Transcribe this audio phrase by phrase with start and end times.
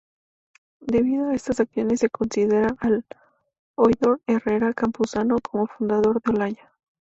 [0.79, 3.05] Debido a estas acciones se considera al
[3.75, 6.71] Oidor Herrera Campuzano como fundador de Olaya.